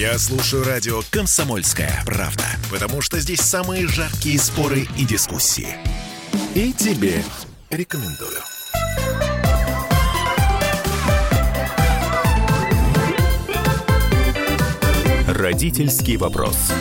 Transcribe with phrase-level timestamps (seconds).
[0.00, 5.76] Я слушаю радио «Комсомольская правда», потому что здесь самые жаркие споры и дискуссии.
[6.54, 7.22] И тебе
[7.68, 8.38] рекомендую.
[15.28, 16.72] Родительский вопрос.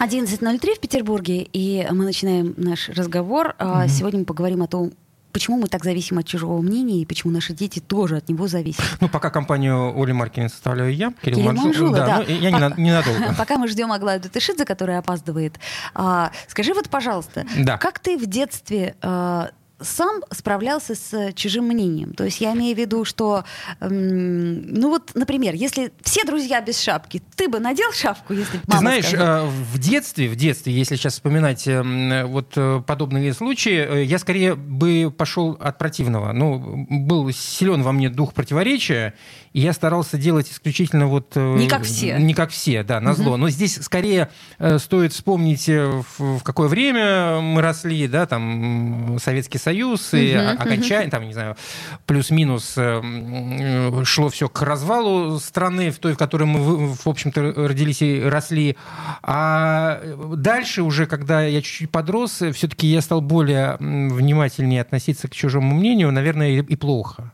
[0.00, 3.56] 11.03 в Петербурге, и мы начинаем наш разговор.
[3.58, 3.88] Mm-hmm.
[3.88, 4.92] Сегодня мы поговорим о том,
[5.38, 8.84] почему мы так зависим от чужого мнения и почему наши дети тоже от него зависят.
[9.00, 11.96] Ну, пока компанию Оли Маркин составляю я, Кирилл, Кирилл Манжула.
[11.96, 12.24] Да, да.
[12.26, 13.34] Ну, я По- ненадолго.
[13.38, 15.60] Пока мы ждем Аглаю Датышидзе, которая опаздывает.
[15.94, 17.78] А, скажи вот, пожалуйста, да.
[17.78, 22.12] как ты в детстве а, сам справлялся с чужим мнением.
[22.14, 23.44] То есть я имею в виду, что,
[23.80, 28.62] эм, ну вот, например, если все друзья без шапки, ты бы надел шапку, если бы
[28.68, 34.02] Ты знаешь, э, в детстве, в детстве, если сейчас вспоминать э, вот э, подобные случаи,
[34.02, 36.32] э, я скорее бы пошел от противного.
[36.32, 39.14] Ну, был силен во мне дух противоречия,
[39.52, 41.32] и я старался делать исключительно вот...
[41.36, 42.18] Э, не как все.
[42.18, 43.32] Не как все, да, на зло.
[43.32, 43.36] Угу.
[43.36, 49.58] Но здесь скорее э, стоит вспомнить, в, в какое время мы росли, да, там, Советский
[49.58, 49.67] Союз,
[50.14, 51.56] и угу, окончание, там, не знаю,
[52.06, 58.02] плюс-минус э, шло все к развалу страны, в той, в которой мы, в общем-то, родились
[58.02, 58.76] и росли.
[59.22, 60.00] А
[60.34, 66.12] дальше уже, когда я чуть-чуть подрос, все-таки я стал более внимательнее относиться к чужому мнению,
[66.12, 67.32] наверное, и плохо.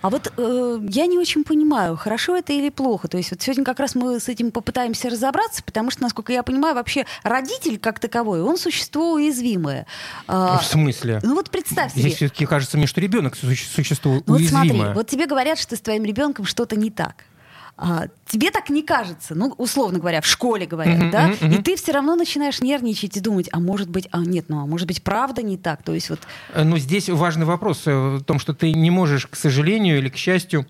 [0.00, 3.08] А вот э, я не очень понимаю, хорошо это или плохо.
[3.08, 6.42] То есть вот сегодня как раз мы с этим попытаемся разобраться, потому что, насколько я
[6.42, 9.86] понимаю, вообще родитель как таковой, он существо уязвимое.
[10.26, 11.20] А, в смысле?
[11.22, 12.02] Ну вот представь себе.
[12.02, 14.62] Здесь все-таки кажется мне, что ребенок существо ну, уязвимое.
[14.62, 17.24] Вот смотри, вот тебе говорят, что с твоим ребенком что-то не так.
[17.76, 21.58] А, тебе так не кажется, ну, условно говоря, в школе говорят, uh-huh, да, uh-huh.
[21.58, 24.66] и ты все равно начинаешь нервничать и думать, а может быть, а нет, ну, а
[24.66, 26.20] может быть, правда не так, то есть вот...
[26.52, 30.16] Э, ну, здесь важный вопрос в том, что ты не можешь, к сожалению или к
[30.16, 30.66] счастью,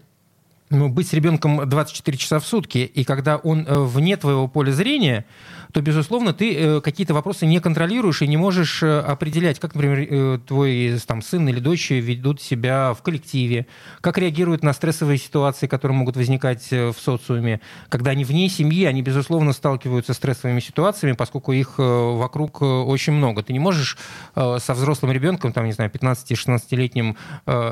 [0.72, 4.72] ну, быть с ребенком 24 часа в сутки, и когда он э, вне твоего поля
[4.72, 5.26] зрения,
[5.72, 10.40] то, безусловно, ты э, какие-то вопросы не контролируешь и не можешь э, определять, как, например,
[10.40, 13.66] твой там, сын или дочь ведут себя в коллективе,
[14.00, 17.60] как реагируют на стрессовые ситуации, которые могут возникать в социуме.
[17.88, 23.42] Когда они вне семьи, они, безусловно, сталкиваются с стрессовыми ситуациями, поскольку их вокруг очень много.
[23.42, 23.98] Ты не можешь
[24.34, 27.16] со взрослым ребенком, там, не знаю, 15-16-летним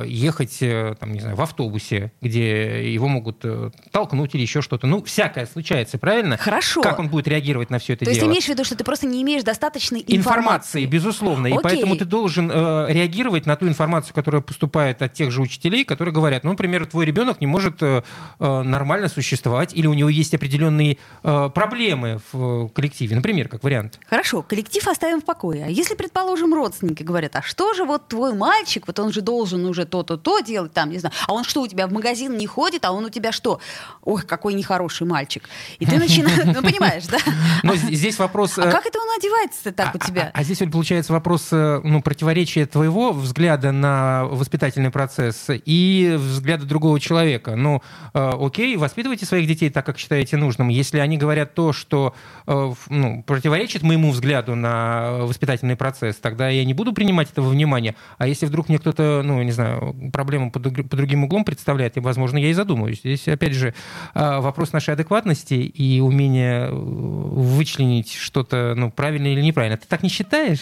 [0.05, 0.59] ехать,
[0.99, 3.45] там, не знаю, в автобусе, где его могут
[3.91, 4.87] толкнуть или еще что-то.
[4.87, 6.37] Ну, всякое случается, правильно?
[6.37, 6.83] Хорошо.
[6.83, 8.15] Как он будет реагировать на все это То дело.
[8.15, 10.51] есть ты имеешь в виду, что ты просто не имеешь достаточной информации?
[10.51, 11.49] Информации, безусловно.
[11.49, 11.59] Окей.
[11.59, 15.85] И поэтому ты должен э, реагировать на ту информацию, которая поступает от тех же учителей,
[15.85, 18.03] которые говорят, ну, например, твой ребенок не может э,
[18.39, 23.99] э нормально существовать, или у него есть определенные э, проблемы в коллективе, например, как вариант.
[24.09, 25.65] Хорошо, коллектив оставим в покое.
[25.65, 29.65] А если, предположим, родственники говорят, а что же вот твой мальчик, вот он же должен
[29.65, 32.80] уже то-то-то делать, там, не знаю, а он что, у тебя в магазин не ходит,
[32.85, 33.61] а он у тебя что?
[34.03, 35.49] Ой, какой нехороший мальчик.
[35.79, 37.19] И ты начинаешь, ну, понимаешь, да?
[37.63, 38.59] Но здесь вопрос...
[38.59, 40.31] А э, как это он одевается так у а, тебя?
[40.35, 46.17] А, а здесь вот получается вопрос э, ну, противоречия твоего взгляда на воспитательный процесс и
[46.19, 47.57] взгляда другого человека.
[47.57, 47.83] Ну,
[48.15, 50.69] э, окей, воспитывайте своих детей так, как считаете нужным.
[50.69, 52.15] Если они говорят то, что
[52.47, 57.95] ну, противоречит моему взгляду на воспитательный процесс, тогда я не буду принимать этого внимания.
[58.19, 62.01] А если вдруг мне кто-то, ну, не знаю, проблему под, под другим углом представляет, и,
[62.01, 62.70] возможно, я и задумаюсь.
[63.05, 63.75] Здесь, опять же,
[64.15, 69.77] вопрос нашей адекватности и умения вычленить что-то ну, правильно или неправильно.
[69.77, 70.61] Ты так не считаешь?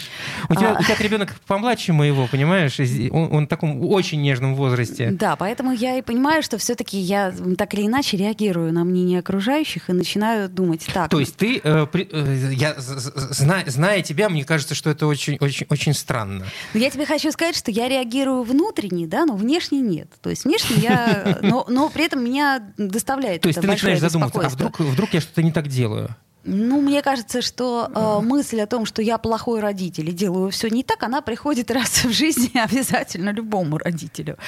[0.49, 0.81] У тебя, а...
[0.81, 2.79] у тебя ребенок помладше моего, понимаешь?
[3.11, 5.11] Он, он в таком очень нежном возрасте.
[5.11, 9.91] Да, поэтому я и понимаю, что все-таки я так или иначе реагирую на мнение окружающих
[9.91, 11.11] и начинаю думать так.
[11.11, 15.37] То есть ты, э, при, э, я, зна, зная тебя, мне кажется, что это очень,
[15.41, 16.47] очень, очень странно.
[16.75, 20.11] Но я тебе хочу сказать, что я реагирую внутренне, да, но внешне нет.
[20.23, 23.43] То есть внешне я, но, но при этом меня доставляет.
[23.43, 26.15] То есть ты начинаешь задумываться, а вдруг, вдруг я что-то не так делаю?
[26.51, 30.69] Ну, мне кажется, что э, мысль о том, что я плохой родитель и делаю все
[30.69, 34.39] не так, она приходит раз в жизни обязательно любому родителю.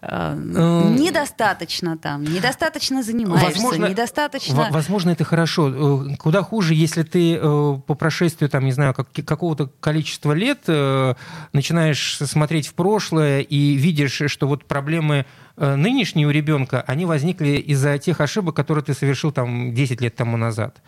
[0.00, 4.68] Э, недостаточно там, недостаточно занимаешься, возможно, недостаточно...
[4.70, 6.06] Возможно, это хорошо.
[6.08, 7.40] Э, куда хуже, если ты э,
[7.86, 11.14] по прошествию, там, не знаю, как, какого-то количества лет э,
[11.52, 15.24] начинаешь смотреть в прошлое и видишь, что вот проблемы
[15.56, 20.36] нынешние у ребенка, они возникли из-за тех ошибок, которые ты совершил там 10 лет тому
[20.36, 20.80] назад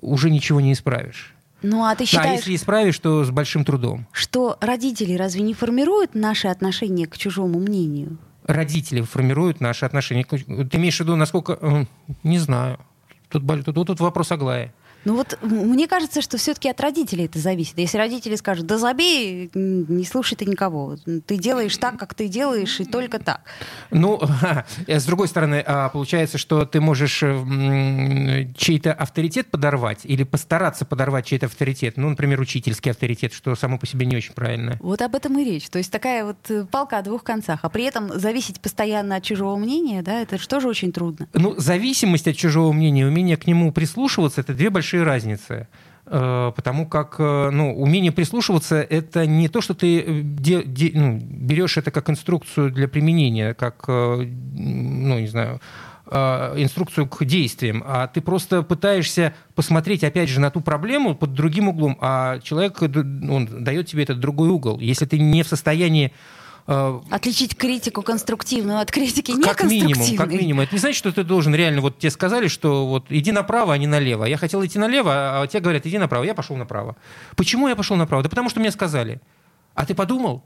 [0.00, 1.34] уже ничего не исправишь.
[1.62, 2.28] Ну, а ты считаешь...
[2.28, 4.06] А если исправишь, то с большим трудом.
[4.10, 8.18] Что родители разве не формируют наши отношения к чужому мнению?
[8.46, 10.24] Родители формируют наши отношения.
[10.24, 11.58] Ты имеешь в виду, насколько...
[11.60, 11.84] Э,
[12.24, 12.80] не знаю.
[13.28, 14.74] Тут, тут, тут вопрос Аглая.
[15.04, 17.78] Ну вот мне кажется, что все-таки от родителей это зависит.
[17.78, 20.96] Если родители скажут, да забей, не слушай ты никого.
[21.26, 23.40] Ты делаешь так, как ты делаешь, и только так.
[23.90, 24.20] Ну,
[24.86, 27.18] с другой стороны, а, получается, что ты можешь
[28.56, 31.96] чей-то авторитет подорвать или постараться подорвать чей-то авторитет.
[31.96, 34.78] Ну, например, учительский авторитет, что само по себе не очень правильно.
[34.80, 35.68] Вот об этом и речь.
[35.68, 37.60] То есть такая вот э, палка о двух концах.
[37.62, 41.28] А при этом зависеть постоянно от чужого мнения, да, это же тоже очень трудно.
[41.32, 45.68] Ну, зависимость от чужого мнения, умение к нему прислушиваться, это две большие разницы
[46.06, 51.18] э, потому как э, ну, умение прислушиваться— это не то, что ты де, де, ну,
[51.22, 55.60] берешь это как инструкцию для применения, как, ну, не знаю,
[56.10, 61.68] инструкцию к действиям, а ты просто пытаешься посмотреть, опять же, на ту проблему под другим
[61.68, 64.78] углом, а человек он дает тебе этот другой угол.
[64.78, 66.32] Если ты не в состоянии Э,
[66.66, 70.60] Отличить критику конструктивную от критики как минимум, как минимум.
[70.60, 73.78] Это не значит, что ты должен реально, вот тебе сказали, что вот иди направо, а
[73.78, 74.24] не налево.
[74.24, 76.24] Я хотел идти налево, а тебе говорят, иди направо.
[76.24, 76.96] Я пошел направо.
[77.36, 78.22] Почему я пошел направо?
[78.22, 79.20] Да потому что мне сказали.
[79.74, 80.44] А ты подумал?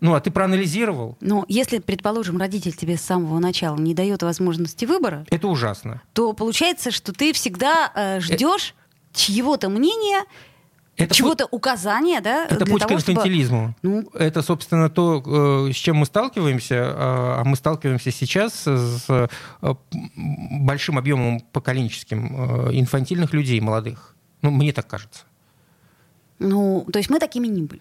[0.00, 1.16] Ну, а ты проанализировал?
[1.20, 5.26] Ну, если, предположим, родитель тебе с самого начала не дает возможности выбора...
[5.30, 6.02] Это ужасно.
[6.12, 9.16] То получается, что ты всегда э, ждешь э...
[9.16, 10.24] чьего-то мнения
[10.98, 12.46] это чего-то путь, указания, да?
[12.46, 13.74] Это путь того, к инфантилизму.
[13.78, 14.02] Чтобы...
[14.02, 14.10] Ну...
[14.18, 19.28] Это, собственно, то, э, с чем мы сталкиваемся, а, а мы сталкиваемся сейчас с э,
[20.16, 24.16] большим объемом поколенческим э, инфантильных людей, молодых.
[24.42, 25.22] Ну, мне так кажется.
[26.38, 27.80] Ну, то есть мы такими не были.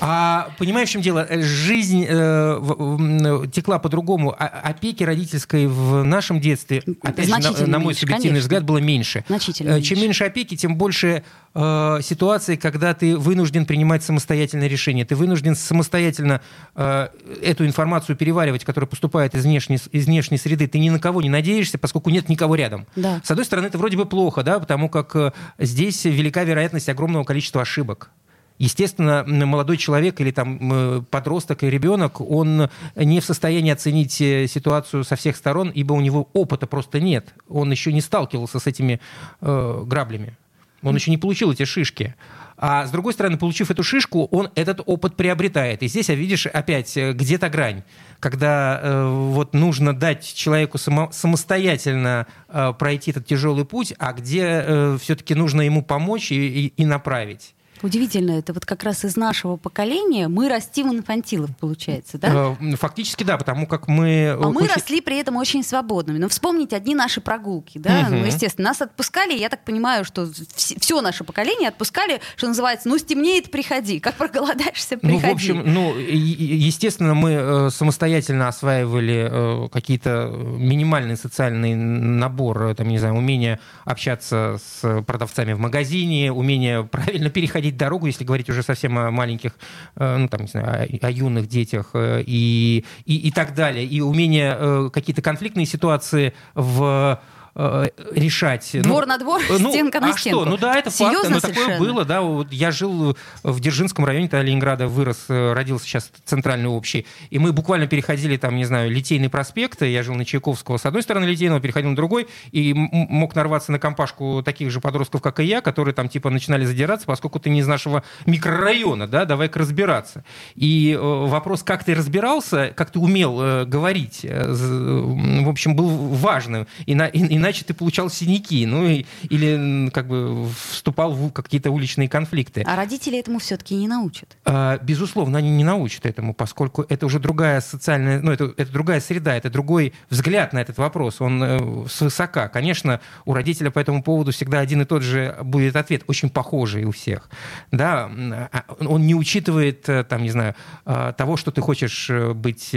[0.00, 1.26] А понимаешь, в чем дело?
[1.30, 4.34] Жизнь э, в, текла по-другому.
[4.38, 8.40] А, опеки родительской в нашем детстве, опять же, на, на мой субъективный конечно.
[8.40, 9.24] взгляд, было меньше.
[9.28, 10.24] Значительно э, Чем меньше.
[10.24, 11.24] опеки, тем больше
[11.54, 15.04] э, ситуации, когда ты вынужден принимать самостоятельное решение.
[15.04, 16.40] Ты вынужден самостоятельно
[16.76, 17.08] э,
[17.42, 20.68] эту информацию переваривать, которая поступает из внешней, из внешней среды.
[20.68, 22.86] Ты ни на кого не надеешься, поскольку нет никого рядом.
[22.94, 23.20] Да.
[23.24, 27.24] С одной стороны, это вроде бы плохо, да, потому как э, здесь велика вероятность огромного
[27.24, 28.10] количества ошибок ошибок.
[28.58, 35.04] Естественно, молодой человек или там подросток и ребенок, он не в состоянии оценить э, ситуацию
[35.04, 37.34] со всех сторон, ибо у него опыта просто нет.
[37.48, 39.00] Он еще не сталкивался с этими
[39.40, 40.36] э, граблями.
[40.82, 42.16] Он еще не получил эти шишки.
[42.56, 45.84] А с другой стороны, получив эту шишку, он этот опыт приобретает.
[45.84, 47.84] И здесь, видишь, опять э, где-то грань,
[48.18, 54.42] когда э, вот нужно дать человеку само, самостоятельно э, пройти этот тяжелый путь, а где
[54.42, 57.54] э, все-таки нужно ему помочь и, и, и направить.
[57.82, 62.56] Удивительно, это вот как раз из нашего поколения мы растим инфантилов, получается, да?
[62.60, 64.36] Э, фактически да, потому как мы...
[64.40, 66.18] А мы росли при этом очень свободными.
[66.18, 68.06] Но вспомните одни наши прогулки, да?
[68.08, 68.16] Угу.
[68.16, 72.98] Ну, естественно, нас отпускали, я так понимаю, что все наше поколение отпускали, что называется, ну,
[72.98, 74.00] стемнеет, приходи.
[74.00, 75.22] Как проголодаешься, приходи.
[75.22, 82.88] Ну, в общем, ну, естественно, мы э, самостоятельно осваивали э, какие-то минимальный социальный набор, там,
[82.88, 88.48] не знаю, умение общаться с продавцами в магазине, умение правильно переходить переходить дорогу, если говорить
[88.50, 89.52] уже совсем о маленьких,
[89.96, 93.84] э, ну, там, не знаю, о, о юных детях э, и, и, и так далее,
[93.84, 97.20] и умение э, какие-то конфликтные ситуации в
[97.60, 98.70] Э, решать.
[98.72, 100.42] Ну, Двор ну, на двор, ну, стенка на а стенку.
[100.42, 100.50] Что?
[100.50, 101.72] Ну да, это Серьезно факт, но совершенно?
[101.72, 102.20] такое было, да.
[102.20, 107.40] Вот я жил в Дзержинском районе тогда Ленинграда, вырос, э, родился сейчас центральный общий, и
[107.40, 111.24] мы буквально переходили там, не знаю, Литейный проспект, я жил на Чайковского с одной стороны
[111.24, 115.60] Литейного, переходил на другой, и мог нарваться на компашку таких же подростков, как и я,
[115.60, 120.22] которые там типа начинали задираться, поскольку ты не из нашего микрорайона, да, давай-ка разбираться.
[120.54, 125.88] И э, вопрос, как ты разбирался, как ты умел э, говорить, э, в общем, был
[125.88, 126.68] важным.
[126.86, 131.30] И, на, и, и иначе ты получал синяки, ну и, или как бы вступал в
[131.30, 132.62] какие-то уличные конфликты.
[132.66, 134.36] А родители этому все-таки не научат?
[134.44, 139.00] А, безусловно, они не научат этому, поскольку это уже другая социальная, ну это, это другая
[139.00, 142.48] среда, это другой взгляд на этот вопрос, он э, свысока.
[142.48, 146.84] Конечно, у родителя по этому поводу всегда один и тот же будет ответ, очень похожий
[146.84, 147.30] у всех.
[147.72, 148.10] Да,
[148.52, 152.76] а, он не учитывает, э, там, не знаю, э, того, что ты хочешь э, быть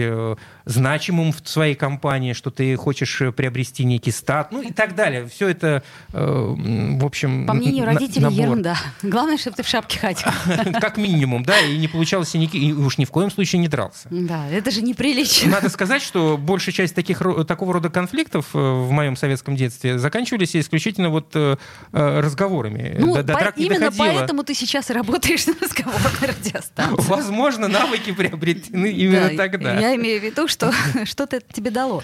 [0.66, 5.28] значимым в своей компании, что ты хочешь приобрести некий статус, ну и так далее.
[5.28, 6.56] Все это, э,
[7.00, 8.40] в общем, По мнению родителей, набор.
[8.40, 8.78] ерунда.
[9.02, 10.28] Главное, чтобы ты в шапке ходил.
[10.80, 14.08] Как минимум, да, и не получал синяки, и уж ни в коем случае не дрался.
[14.10, 15.52] Да, это же неприлично.
[15.52, 20.56] Надо сказать, что большая часть таких, такого рода конфликтов э, в моем советском детстве заканчивались
[20.56, 21.58] исключительно вот э,
[21.92, 22.96] разговорами.
[23.00, 24.18] Ну, до, до по, именно доходило.
[24.18, 27.10] поэтому ты сейчас и работаешь на разговорной радиостанции.
[27.10, 29.80] Возможно, навыки приобретены именно да, тогда.
[29.80, 30.74] Я имею в виду, что
[31.06, 32.04] что-то это тебе дало.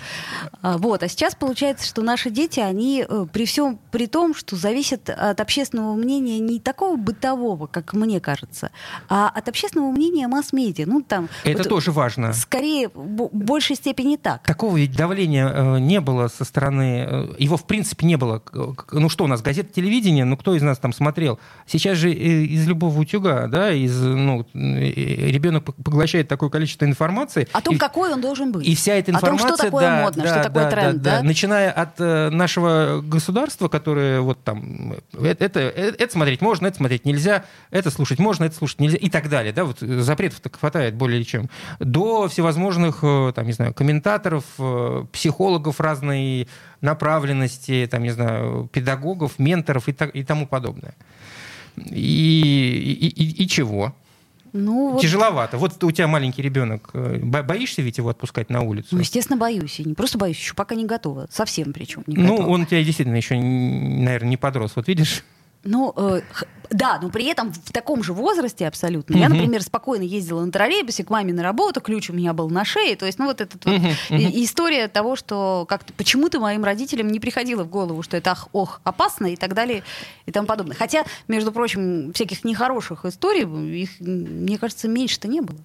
[0.62, 4.34] А, вот, а сейчас получается, что наши дети дети, они э, при всем при том,
[4.34, 8.72] что зависят от общественного мнения не такого бытового, как мне кажется,
[9.10, 10.86] а от общественного мнения масс-медиа.
[10.88, 12.34] Ну, там, Это вот, тоже важно.
[12.34, 14.44] Скорее, в большей степени так.
[14.44, 17.06] Такого ведь давления э, не было со стороны...
[17.10, 18.42] Э, его, в принципе, не было.
[18.92, 21.40] Ну что у нас, газета, телевидение, ну кто из нас там смотрел?
[21.66, 27.48] Сейчас же из любого утюга, да, из, ну, ребенок поглощает такое количество информации.
[27.52, 28.66] О том, и, какой он должен быть.
[28.66, 29.48] И вся эта информация...
[29.48, 31.24] О том, что такое да, модно, да, что такое да, тренд, да, да?
[31.24, 34.96] Начиная от нашего государства, которое вот там...
[35.14, 39.10] Это, это, это смотреть можно, это смотреть нельзя, это слушать можно, это слушать нельзя и
[39.10, 39.54] так далее.
[39.54, 39.66] Да?
[39.66, 41.50] Вот запретов так хватает более чем.
[41.80, 46.48] До всевозможных, э, там, не знаю, комментаторов, э, психологов разной
[46.82, 50.96] направленности, там, не знаю, педагогов, менторов и, так, и тому подобное.
[51.78, 53.94] И, и, и, и чего?
[54.58, 55.02] Ну, вот...
[55.02, 55.58] Тяжеловато.
[55.58, 56.90] Вот у тебя маленький ребенок.
[56.94, 58.90] Э, боишься ведь его отпускать на улицу?
[58.92, 59.80] Ну, естественно, боюсь.
[59.80, 61.28] И не просто боюсь, еще пока не готова.
[61.32, 62.42] Совсем причем не готова.
[62.42, 64.74] Ну, он у тебя действительно еще, наверное, не подрос.
[64.76, 65.24] Вот видишь?
[65.64, 66.22] Ну, э,
[66.70, 69.16] да, но при этом в таком же возрасте абсолютно.
[69.16, 69.20] Mm-hmm.
[69.20, 72.66] Я, например, спокойно ездила на троллейбусе к маме на работу, ключ у меня был на
[72.66, 72.96] шее.
[72.96, 73.96] То есть, ну, вот эта mm-hmm.
[74.10, 74.44] вот mm-hmm.
[74.44, 78.82] история того, что как-то почему-то моим родителям не приходило в голову, что это ах, ох,
[78.84, 79.84] опасно и так далее
[80.26, 80.76] и тому подобное.
[80.76, 83.44] Хотя, между прочим, всяких нехороших историй,
[83.82, 85.58] их, мне кажется, меньше-то не было.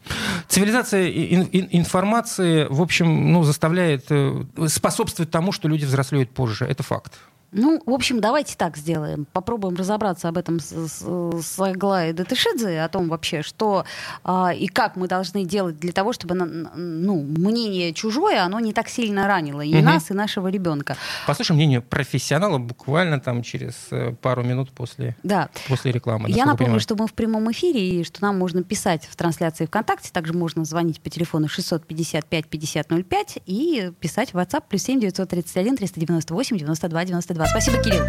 [0.48, 6.64] Цивилизация ин- ин- информации, в общем, ну, заставляет, э, способствует тому, что люди взрослеют позже.
[6.64, 7.18] Это факт.
[7.52, 9.26] Ну, в общем, давайте так сделаем.
[9.32, 13.84] Попробуем разобраться об этом с, с, с Аглаей Датышидзе, о том вообще, что
[14.24, 18.88] а, и как мы должны делать для того, чтобы ну, мнение чужое, оно не так
[18.88, 19.84] сильно ранило и угу.
[19.84, 20.96] нас, и нашего ребенка.
[21.26, 25.50] Послушаем мнение профессионала буквально там через э, пару минут после, да.
[25.68, 26.30] после рекламы.
[26.30, 30.10] Я напомню, что мы в прямом эфире, и что нам можно писать в трансляции ВКонтакте,
[30.10, 36.56] также можно звонить по телефону 655 5005 и писать в WhatsApp плюс 7 931 398
[36.56, 37.41] 92 92.
[37.46, 38.04] Спасибо, Кирилл.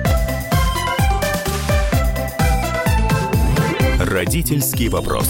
[4.00, 5.28] Родительский вопрос.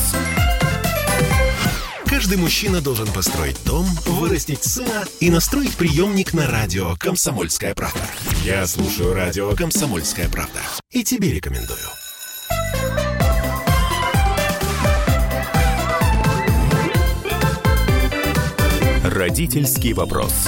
[2.06, 8.00] Каждый мужчина должен построить дом, вырастить сына и настроить приемник на радио «Комсомольская правда».
[8.44, 10.60] Я слушаю радио «Комсомольская правда»
[10.92, 11.80] и тебе рекомендую.
[19.04, 20.48] Родительский вопрос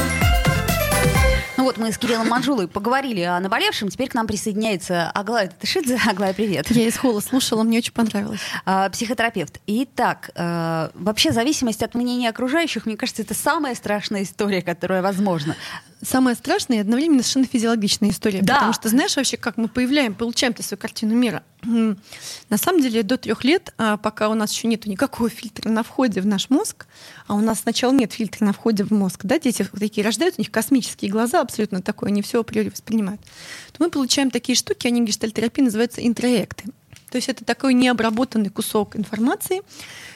[1.65, 3.89] вот мы с Кириллом Манжулой поговорили о наболевшем.
[3.89, 5.99] Теперь к нам присоединяется Аглая Татышидзе.
[6.07, 6.69] Аглая, привет.
[6.69, 8.39] Я из холла слушала, мне очень понравилось.
[8.65, 9.59] А, психотерапевт.
[9.65, 15.55] Итак, а, вообще зависимость от мнения окружающих, мне кажется, это самая страшная история, которая возможна
[16.01, 18.41] самая страшная и одновременно совершенно физиологичная история.
[18.41, 18.55] Да.
[18.55, 21.43] Потому что знаешь вообще, как мы появляем, получаем-то свою картину мира.
[21.63, 25.81] На самом деле до трех лет, а, пока у нас еще нет никакого фильтра на
[25.83, 26.85] входе в наш мозг,
[27.27, 30.43] а у нас сначала нет фильтра на входе в мозг, да, дети такие рождаются, у
[30.43, 33.19] них космические глаза абсолютно такое, они все априори воспринимают,
[33.71, 36.65] то мы получаем такие штуки, они в гештальтерапии называются интроекты.
[37.09, 39.61] То есть это такой необработанный кусок информации,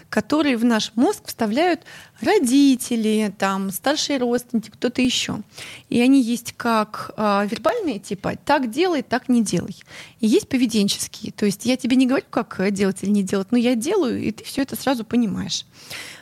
[0.10, 1.82] которые в наш мозг вставляют
[2.22, 5.42] родители, там, старшие родственники, кто-то еще.
[5.90, 9.76] И они есть как э, вербальные, типа так делай, так не делай.
[10.20, 11.32] И есть поведенческие.
[11.32, 14.32] То есть я тебе не говорю, как делать или не делать, но я делаю, и
[14.32, 15.66] ты все это сразу понимаешь.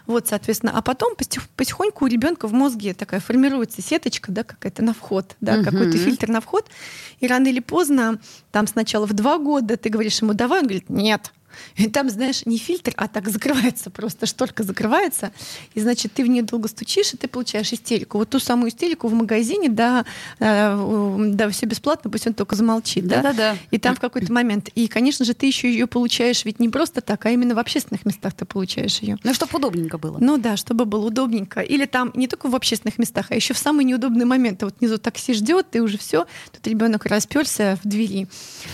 [0.05, 1.15] Вот, соответственно, а потом
[1.55, 5.65] потихоньку у ребенка в мозге такая формируется сеточка, да, какая-то на вход, да, угу.
[5.65, 6.65] какой-то фильтр на вход.
[7.19, 8.19] И рано или поздно,
[8.51, 11.33] там сначала в два года ты говоришь ему, давай, он говорит, нет,
[11.75, 15.31] и там, знаешь, не фильтр, а так закрывается просто, шторка закрывается,
[15.73, 18.17] и, значит, ты в нее долго стучишь, и ты получаешь истерику.
[18.17, 20.05] Вот ту самую истерику в магазине, да,
[20.39, 23.21] э, да, все бесплатно, пусть он только замолчит, да?
[23.21, 23.57] Да-да-да.
[23.71, 24.69] И там в какой-то момент.
[24.75, 28.05] И, конечно же, ты еще ее получаешь ведь не просто так, а именно в общественных
[28.05, 29.17] местах ты получаешь ее.
[29.23, 30.17] Ну, чтобы удобненько было.
[30.19, 31.61] Ну да, чтобы было удобненько.
[31.61, 34.65] Или там не только в общественных местах, а еще в самые неудобные моменты.
[34.65, 38.27] Вот внизу такси ждет, ты уже все, тут ребенок расперся в двери.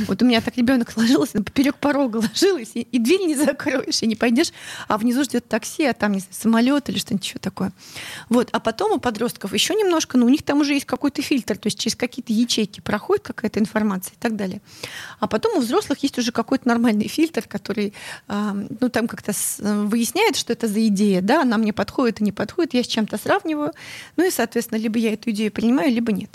[0.08, 4.08] Вот у меня так ребенок ложился, поперек порога ложилась, и, и дверь не закроешь, и
[4.08, 4.51] не пойдешь,
[4.88, 7.72] а внизу ждет такси, а там, не знаю, самолет или что-нибудь еще такое.
[8.30, 8.50] Вот.
[8.51, 11.58] А потом у подростков еще немножко, но ну, у них там уже есть какой-то фильтр,
[11.58, 14.62] то есть через какие-то ячейки проходит какая-то информация и так далее.
[15.20, 17.94] А потом у взрослых есть уже какой-то нормальный фильтр, который,
[18.27, 22.32] э, ну, там как-то выясняет, что это за идея, да, она мне подходит и не
[22.32, 23.74] подходит, я с чем-то сравниваю,
[24.18, 26.30] ну и, соответственно, либо я эту идею принимаю, либо нет.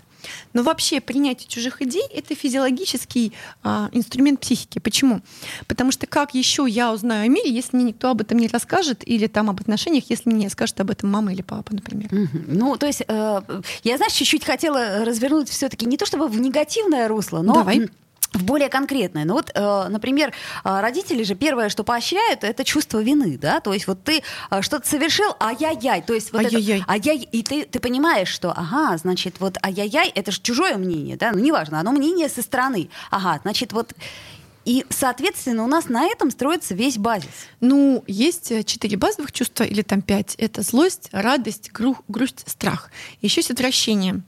[0.52, 3.32] Но вообще принятие чужих идей— это физиологический
[3.62, 4.78] а, инструмент психики.
[4.78, 5.20] Почему?
[5.66, 9.06] Потому что как еще я узнаю о мире, если мне никто об этом не расскажет,
[9.06, 12.08] или там об отношениях, если мне не скажет об этом мама или папа, например.
[12.08, 12.44] Mm-hmm.
[12.48, 13.42] Ну, то есть э,
[13.84, 17.54] я, знаешь, чуть-чуть хотела развернуть все таки не то чтобы в негативное русло, но...
[17.54, 17.88] Давай
[18.38, 19.24] в более конкретное.
[19.24, 20.32] Ну вот, э, например,
[20.64, 24.62] э, родители же первое, что поощряют, это чувство вины, да, то есть вот ты э,
[24.62, 26.80] что-то совершил, ай-яй-яй, то есть вот ай-яй-яй.
[26.80, 31.16] это, ай-яй, и ты, ты понимаешь, что, ага, значит, вот ай-яй-яй, это же чужое мнение,
[31.16, 33.92] да, ну неважно, оно мнение со стороны, ага, значит, вот
[34.64, 37.30] и, соответственно, у нас на этом строится весь базис.
[37.60, 40.34] Ну, есть четыре базовых чувства, или там пять.
[40.36, 42.90] Это злость, радость, гру- грусть, страх.
[43.22, 44.20] Еще есть отвращение.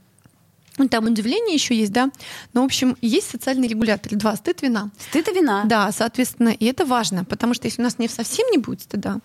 [0.77, 2.09] Ну, там удивление еще есть, да.
[2.53, 4.13] Но, в общем, есть социальный регулятор.
[4.15, 4.35] Два.
[4.35, 4.89] Стыд, вина.
[5.09, 5.63] Стыд и вина.
[5.65, 9.19] Да, соответственно, и это важно, потому что если у нас не совсем не будет стыда,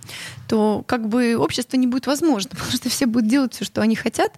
[0.49, 3.95] то как бы общество не будет возможно, потому что все будут делать все, что они
[3.95, 4.33] хотят.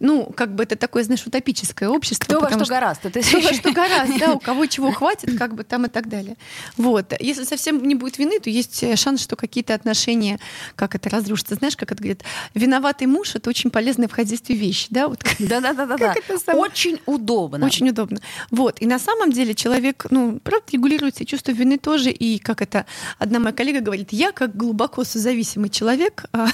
[0.00, 2.24] Ну, как бы это такое, знаешь, утопическое общество.
[2.24, 3.10] Кто во что, что гораздо.
[3.10, 6.36] Кто во что гораздо, да, у кого чего хватит, как бы там и так далее.
[6.78, 7.12] Вот.
[7.20, 10.38] Если совсем не будет вины, то есть шанс, что какие-то отношения,
[10.76, 11.56] как это разрушится.
[11.56, 12.22] Знаешь, как это говорит,
[12.54, 15.08] виноватый муж— это очень полезная в хозяйстве вещь, да?
[15.08, 16.14] Вот, Да-да-да.
[16.56, 17.66] Очень удобно.
[17.66, 18.20] Очень удобно.
[18.50, 18.80] Вот.
[18.80, 22.10] И на самом деле человек, ну, правда, регулирует себе чувство вины тоже.
[22.10, 22.86] И как это
[23.18, 26.48] одна моя коллега говорит, я как глубоко созависимый человек, а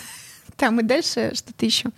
[0.60, 1.88] там и дальше что-то еще.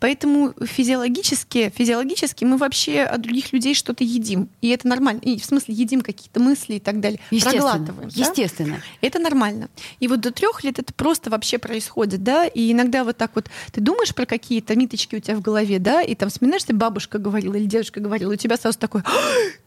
[0.00, 4.48] Поэтому физиологически, физиологически мы вообще от других людей что-то едим.
[4.60, 5.20] И это нормально.
[5.20, 7.20] И в смысле едим какие-то мысли и так далее.
[7.30, 7.70] Естественно.
[7.70, 8.10] Проглатываем.
[8.12, 8.76] Естественно.
[8.78, 9.06] Да?
[9.06, 9.68] Это нормально.
[10.00, 12.48] И вот до трех лет это просто вообще происходит, да.
[12.48, 16.02] И иногда вот так вот ты думаешь про какие-то ниточки у тебя в голове, да,
[16.02, 19.02] и там вспоминаешь, бабушка говорила или дедушка говорила, у тебя сразу такой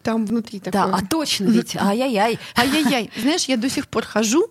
[0.03, 0.87] там внутри такое.
[0.87, 2.37] Да, а точно ведь, ай-яй-яй.
[2.57, 3.09] Ай-яй-яй.
[3.21, 4.47] Знаешь, я до сих пор хожу,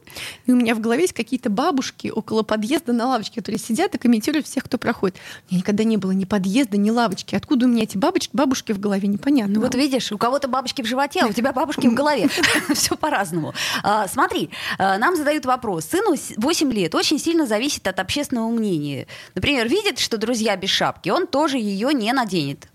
[0.46, 3.98] и у меня в голове есть какие-то бабушки около подъезда на лавочке, которые сидят и
[3.98, 5.16] комментируют всех, кто проходит.
[5.50, 7.34] Мне никогда не было ни подъезда, ни лавочки.
[7.34, 9.54] Откуда у меня эти бабочки, бабушки в голове, непонятно.
[9.54, 12.28] Ну вот видишь, у кого-то бабочки в животе, а у тебя бабушки в голове.
[12.74, 13.54] Все по-разному.
[13.82, 15.86] А, смотри, а, нам задают вопрос.
[15.86, 19.06] Сыну 8 лет, очень сильно зависит от общественного мнения.
[19.34, 22.68] Например, видит, что друзья без шапки, он тоже ее не наденет.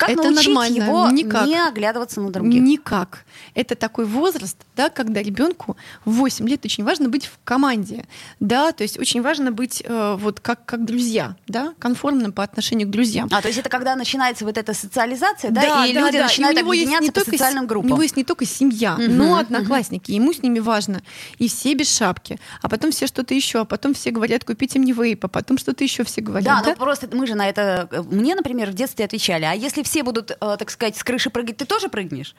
[0.00, 0.76] Как это научить нормально.
[0.76, 1.46] его Никак.
[1.46, 2.62] не оглядываться на других?
[2.62, 3.26] Никак.
[3.54, 8.06] Это такой возраст, да, когда ребенку в 8 лет очень важно быть в команде,
[8.40, 12.88] да, то есть очень важно быть э, вот как, как друзья, да, конформным по отношению
[12.88, 13.28] к друзьям.
[13.30, 16.24] А, то есть это когда начинается вот эта социализация, да, да и да, люди да.
[16.24, 17.90] начинают и объединяться по социальным группам.
[17.90, 20.14] У него есть не только семья, uh-huh, но одноклассники, uh-huh.
[20.14, 21.02] ему с ними важно.
[21.36, 24.94] И все без шапки, а потом все что-то еще, а потом все говорят, купите мне
[24.94, 26.44] вейп, а потом что-то еще все говорят.
[26.44, 29.52] Да, да, ну просто мы же на это, э, мне, например, в детстве отвечали, а
[29.52, 32.34] если все будут, э, так сказать, с крыши прыгать, ты тоже прыгнешь?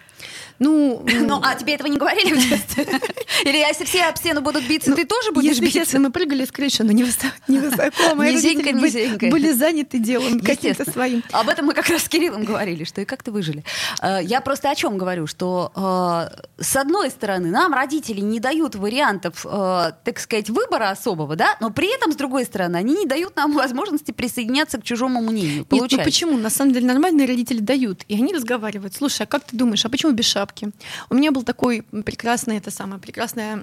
[0.57, 2.86] Ну, ну а тебе этого не говорили в детстве?
[3.44, 5.80] Или если все об стену будут биться, ну, ты тоже будешь биться?
[5.80, 8.16] Если мы прыгали с крыши, но не высоко, не высоко.
[8.16, 9.28] Мои низенько.
[9.30, 11.24] Были, заняты делом каким-то своим.
[11.32, 13.64] Об этом мы как раз с Кириллом говорили, что и как ты выжили.
[14.02, 18.76] Э, я просто о чем говорю, что э, с одной стороны нам родители не дают
[18.76, 23.06] вариантов, э, так сказать, выбора особого, да, но при этом с другой стороны они не
[23.06, 25.65] дают нам возможности присоединяться к чужому мнению.
[25.70, 26.38] Нет, ну почему?
[26.38, 28.96] На самом деле нормальные родители дают, и они разговаривают.
[28.96, 30.72] Слушай, а как ты думаешь, а почему без шапки?
[31.10, 33.60] У меня был такой прекрасный, это самое, прекрасный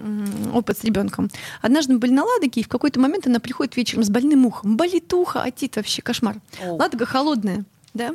[0.53, 1.31] опыт с ребенком.
[1.63, 4.77] Однажды мы были на Ладоге, и в какой-то момент она приходит вечером с больным ухом.
[4.77, 6.37] Болит ухо, а тит вообще кошмар.
[6.65, 6.75] О.
[6.75, 8.15] Ладога холодная, да?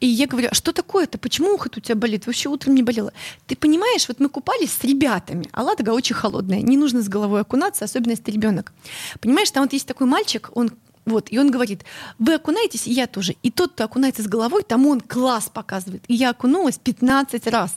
[0.00, 1.18] И я говорю, а что такое-то?
[1.18, 2.26] Почему ухо у тебя болит?
[2.26, 3.12] Вообще утром не болело.
[3.46, 6.62] Ты понимаешь, вот мы купались с ребятами, а Ладога очень холодная.
[6.62, 8.72] Не нужно с головой окунаться, особенно если ты ребенок.
[9.20, 10.72] Понимаешь, там вот есть такой мальчик, он
[11.04, 11.84] вот, и он говорит,
[12.18, 13.34] вы окунаетесь, и я тоже.
[13.42, 16.04] И тот, кто окунается с головой, тому он класс показывает.
[16.06, 17.74] И я окунулась 15 раз.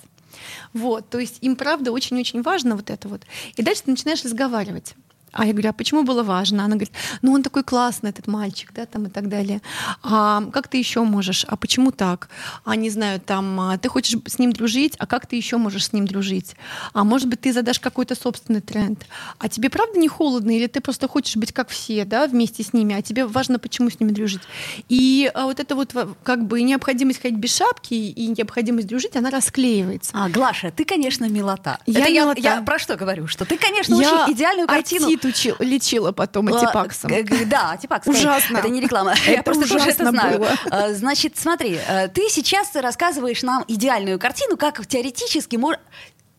[0.73, 3.21] Вот, то есть им, правда, очень-очень важно вот это вот.
[3.55, 4.95] И дальше ты начинаешь разговаривать.
[5.35, 6.63] А я говорю, а почему было важно?
[6.63, 9.61] Она говорит, ну он такой классный, этот мальчик, да, там и так далее.
[10.01, 11.45] А как ты еще можешь?
[11.49, 12.29] А почему так?
[12.63, 15.87] А не знаю, там, а, ты хочешь с ним дружить, а как ты еще можешь
[15.87, 16.55] с ним дружить?
[16.93, 19.05] А может быть, ты задашь какой-то собственный тренд?
[19.37, 22.71] А тебе правда не холодно, или ты просто хочешь быть как все, да, вместе с
[22.71, 24.41] ними, а тебе важно, почему с ними дружить?
[24.87, 25.93] И а вот это вот
[26.23, 30.11] как бы необходимость ходить без шапки и необходимость дружить, она расклеивается.
[30.13, 31.79] А, Глаша, ты, конечно, милота.
[31.85, 32.39] Я, это милота.
[32.39, 33.27] Я, я про что говорю?
[33.27, 37.11] Что ты, конечно, я очень идеальную картину учил, лечила потом антипаксом.
[37.47, 38.07] Да, антипакс.
[38.07, 38.57] Ужасно.
[38.57, 39.13] Это не реклама.
[39.27, 40.45] Я просто тоже это знаю.
[40.69, 45.55] А, значит, смотри, э, ты сейчас рассказываешь нам идеальную картину, как теоретически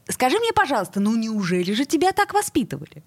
[0.08, 3.02] Скажи мне, пожалуйста, ну неужели же тебя так воспитывали?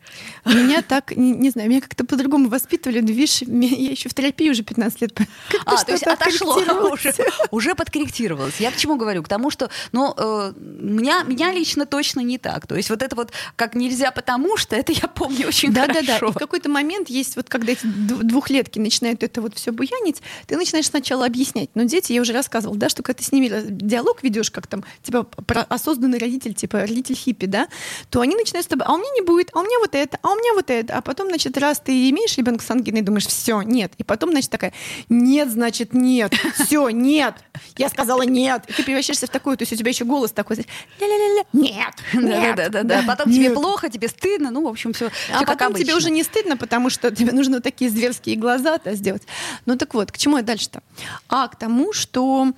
[0.46, 4.50] Меня так, не, не знаю, меня как-то по-другому воспитывали, но видишь, я еще в терапии
[4.50, 5.18] уже 15 лет.
[5.66, 6.56] А, то есть отошло,
[6.92, 7.14] уже,
[7.52, 8.60] уже подкорректировалось.
[8.60, 9.24] Я к чему говорю?
[9.24, 12.66] К тому, что, ну, э, меня, меня лично точно не так.
[12.66, 16.02] То есть вот это вот как нельзя потому что, это я помню очень да, хорошо.
[16.02, 20.58] Да-да-да, в какой-то момент есть вот, когда эти двухлетки начинают это вот все буянить, ты
[20.58, 21.70] начинаешь сначала объяснять.
[21.76, 24.84] Но дети, я уже рассказывала, да, что когда ты с ними диалог ведешь, как там,
[25.04, 25.28] типа,
[25.70, 27.68] осознанный родитель, типа, родитель хиппи, да,
[28.10, 30.20] то они начинают с тобой, а у меня не будет, а у меня вот это,
[30.22, 30.98] а у меня вот это.
[30.98, 33.94] А потом, значит, раз ты имеешь ребенка с ангиной, думаешь, все, нет.
[33.98, 34.74] И потом, значит, такая,
[35.08, 36.34] нет, значит, нет,
[36.66, 37.36] все, нет.
[37.78, 38.64] Я сказала нет.
[38.68, 42.56] И ты превращаешься в такую, то есть у тебя еще голос такой, ля-ля-ля-ля, нет, нет.
[42.56, 43.04] Да-да-да.
[43.08, 46.58] Потом тебе плохо, тебе стыдно, ну, в общем, все А потом тебе уже не стыдно,
[46.58, 49.24] потому что тебе нужно такие зверские глаза-то сделать.
[49.66, 50.82] Ну так вот, к чему я дальше-то?
[51.28, 52.54] А к тому, что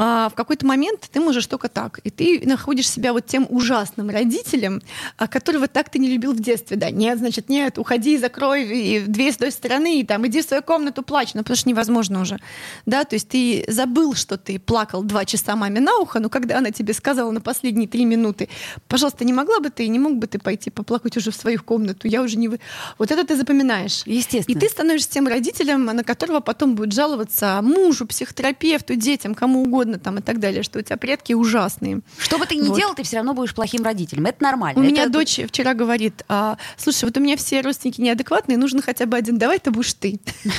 [0.00, 2.00] в какой-то момент ты можешь только так.
[2.04, 4.80] И ты находишь себя вот тем ужасным родителем,
[5.18, 6.78] а, которого так ты не любил в детстве.
[6.78, 10.44] Да, нет, значит, нет, уходи, закрой и дверь с той стороны, и там, иди в
[10.46, 11.34] свою комнату, плачь.
[11.34, 12.38] Ну, потому что невозможно уже.
[12.86, 16.58] Да, то есть ты забыл, что ты плакал два часа маме на ухо, но когда
[16.58, 18.48] она тебе сказала на последние три минуты,
[18.88, 22.08] пожалуйста, не могла бы ты, не мог бы ты пойти поплакать уже в свою комнату,
[22.08, 22.48] я уже не...
[22.48, 22.58] Вы...
[22.96, 24.04] Вот это ты запоминаешь.
[24.06, 24.56] Естественно.
[24.56, 29.89] И ты становишься тем родителем, на которого потом будет жаловаться мужу, психотерапевту, детям, кому угодно
[29.90, 32.00] угодно там и так далее, что у тебя предки ужасные.
[32.18, 32.78] Что бы ты ни вот.
[32.78, 34.26] делал, ты все равно будешь плохим родителем.
[34.26, 34.80] Это нормально.
[34.80, 34.92] У это...
[34.92, 39.16] меня дочь вчера говорит, а, слушай, вот у меня все родственники неадекватные, нужно хотя бы
[39.16, 40.20] один, давай это будешь ты.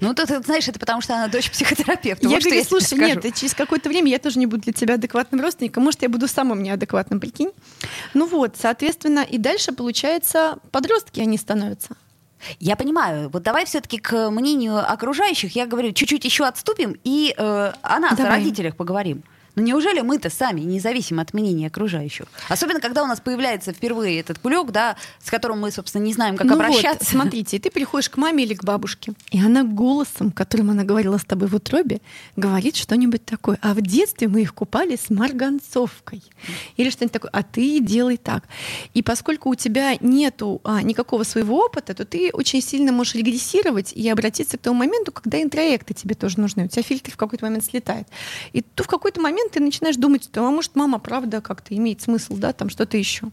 [0.00, 2.26] Ну, ты, знаешь, это потому что она дочь психотерапевта.
[2.26, 5.84] Я говорю, слушай, нет, через какое-то время я тоже не буду для тебя адекватным родственником,
[5.84, 7.50] может, я буду самым неадекватным, прикинь.
[8.14, 11.96] Ну вот, соответственно, и дальше, получается, подростки они становятся.
[12.58, 13.30] Я понимаю.
[13.30, 15.54] Вот давай все-таки к мнению окружающих.
[15.56, 18.32] Я говорю, чуть-чуть еще отступим и э, о нас, давай.
[18.32, 19.22] о родителях поговорим.
[19.60, 22.24] Но неужели мы-то сами не зависим от мнения окружающих?
[22.48, 26.38] Особенно, когда у нас появляется впервые этот кулек, да, с которым мы, собственно, не знаем,
[26.38, 27.04] как ну обращаться.
[27.04, 31.18] Вот, смотрите, ты приходишь к маме или к бабушке, и она голосом, которым она говорила
[31.18, 32.00] с тобой в утробе,
[32.36, 33.58] говорит что-нибудь такое.
[33.60, 36.22] А в детстве мы их купали с марганцовкой.
[36.78, 37.30] Или что-нибудь такое.
[37.30, 38.44] А ты делай так.
[38.94, 43.92] И поскольку у тебя нету а, никакого своего опыта, то ты очень сильно можешь регрессировать
[43.92, 46.64] и обратиться к тому моменту, когда интроекты тебе тоже нужны.
[46.64, 48.08] У тебя фильтр в какой-то момент слетает.
[48.54, 51.74] И то в какой-то момент момент ты начинаешь думать, что, а может, мама правда как-то
[51.74, 53.28] имеет смысл, да, там что-то еще.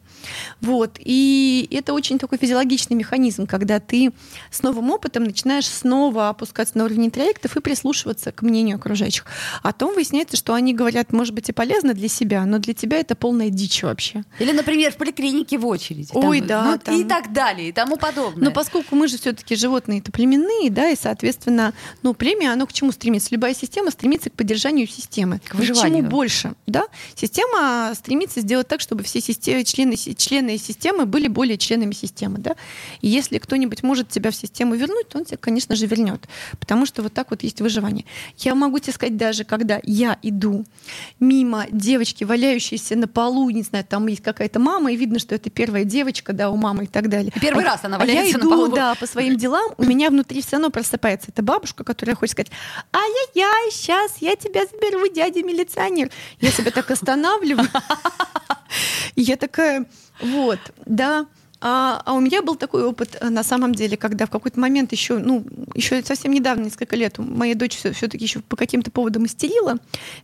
[0.62, 0.98] Вот.
[1.00, 4.12] И это очень такой физиологичный механизм, когда ты
[4.52, 9.26] с новым опытом начинаешь снова опускаться на уровень интроектов и прислушиваться к мнению окружающих.
[9.62, 12.98] А потом выясняется, что они говорят, может быть, и полезно для себя, но для тебя
[12.98, 14.24] это полная дичь вообще.
[14.40, 16.10] Или, например, в поликлинике в очереди.
[16.14, 16.72] Ой, там, да.
[16.72, 17.02] Ну, там...
[17.02, 18.46] И так далее, и тому подобное.
[18.46, 22.92] Но поскольку мы же все-таки животные-то племенные, да, и, соответственно, ну, племя, оно к чему
[22.92, 23.30] стремится?
[23.32, 25.40] Любая система стремится к поддержанию системы.
[25.46, 26.54] К выживанию чему больше.
[26.66, 26.86] Да?
[27.16, 32.40] Система стремится сделать так, чтобы все системы, члены, члены системы были более членами системы.
[32.40, 32.56] Да?
[33.02, 36.28] И если кто-нибудь может тебя в систему вернуть, то он тебя, конечно же, вернет.
[36.60, 38.06] Потому что вот так вот есть выживание.
[38.38, 40.66] Я могу тебе сказать, даже когда я иду
[41.20, 45.50] мимо девочки, валяющейся на полу, не знаю, там есть какая-то мама, и видно, что это
[45.50, 47.32] первая девочка, да, у мамы и так далее.
[47.42, 48.76] Первый а, раз она валяется а я иду, на полу.
[48.76, 52.52] да, по своим делам, у меня внутри все равно просыпается эта бабушка, которая хочет сказать,
[52.94, 56.12] ай-яй-яй, сейчас я тебя заберу, дядя милиционер милиционер.
[56.40, 57.68] Я себя так останавливаю.
[59.16, 59.86] Я такая,
[60.22, 61.26] вот, да.
[61.60, 64.92] А, а у меня был такой опыт э, на самом деле, когда в какой-то момент
[64.92, 69.78] еще, ну, еще совсем недавно, несколько лет, моя дочь все-таки еще по каким-то поводам истерила.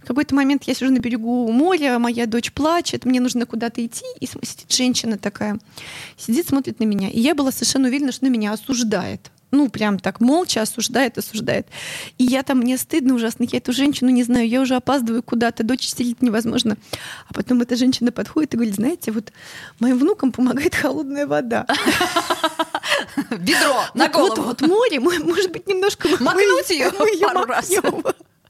[0.04, 4.06] В какой-то момент я сижу на берегу моря, моя дочь плачет, мне нужно куда-то идти,
[4.20, 5.58] и сидит женщина такая,
[6.18, 7.10] сидит, смотрит на меня.
[7.10, 11.68] И я была совершенно уверена, что на меня осуждает ну, прям так молча осуждает, осуждает.
[12.18, 15.64] И я там, мне стыдно ужасно, я эту женщину не знаю, я уже опаздываю куда-то,
[15.64, 16.78] дочь сидит невозможно.
[17.30, 19.32] А потом эта женщина подходит и говорит, знаете, вот
[19.80, 21.66] моим внукам помогает холодная вода.
[23.30, 24.42] Бедро на голову.
[24.42, 26.10] Вот, вот море, может быть, немножко...
[26.20, 27.72] Макнуть ее пару раз.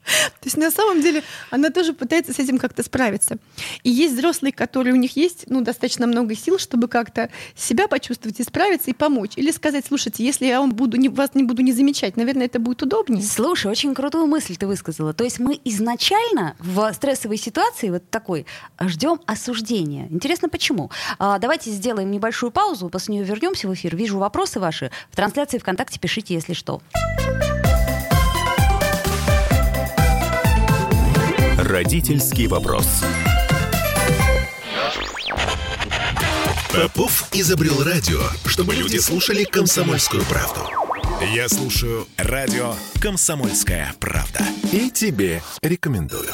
[0.40, 3.38] То есть на самом деле она тоже пытается с этим как-то справиться.
[3.84, 8.40] И есть взрослые, которые у них есть ну, достаточно много сил, чтобы как-то себя почувствовать
[8.40, 9.34] и справиться и помочь.
[9.36, 12.60] Или сказать, слушайте, если я вам буду, не, вас не буду не замечать, наверное, это
[12.60, 13.24] будет удобнее.
[13.24, 15.14] Слушай, очень крутую мысль ты высказала.
[15.14, 18.46] То есть мы изначально в стрессовой ситуации вот такой
[18.82, 20.08] ждем осуждения.
[20.10, 20.92] Интересно, почему?
[21.20, 23.96] А, давайте сделаем небольшую паузу, после нее вернемся в эфир.
[23.96, 24.92] Вижу вопросы ваши.
[25.12, 26.82] В трансляции ВКонтакте пишите, если что.
[31.74, 32.86] Родительский вопрос.
[36.72, 40.62] Попов изобрел радио, чтобы люди слушали комсомольскую правду.
[41.34, 44.46] Я слушаю радио «Комсомольская правда».
[44.72, 46.30] И тебе рекомендую.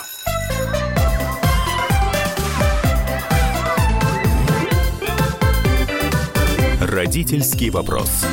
[6.82, 8.25] Родительский вопрос.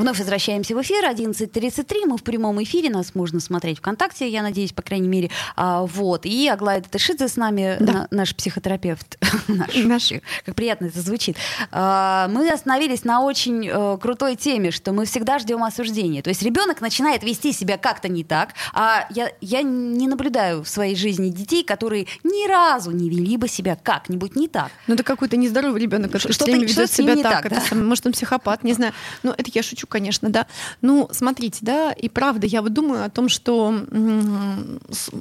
[0.00, 1.04] Вновь возвращаемся в эфир.
[1.04, 2.06] 11.33.
[2.06, 2.88] Мы в прямом эфире.
[2.88, 5.30] Нас можно смотреть ВКонтакте, я надеюсь, по крайней мере.
[5.56, 6.24] А, вот.
[6.24, 7.92] И Аглая Татышидзе с нами, да.
[7.92, 9.18] на, наш психотерапевт.
[9.48, 9.76] наш.
[9.76, 10.12] наш.
[10.46, 11.36] Как приятно это звучит.
[11.70, 16.22] А, мы остановились на очень э, крутой теме, что мы всегда ждем осуждения.
[16.22, 20.68] То есть ребенок начинает вести себя как-то не так, а я, я не наблюдаю в
[20.70, 24.70] своей жизни детей, которые ни разу не вели бы себя как-нибудь не так.
[24.86, 27.50] Ну это какой-то нездоровый ребенок, который что ведет себя так.
[27.50, 27.76] так да?
[27.76, 28.94] может, он психопат, не знаю.
[29.22, 30.46] Ну это я шучу, конечно, да.
[30.80, 33.74] Ну, смотрите, да, и правда, я вот думаю о том, что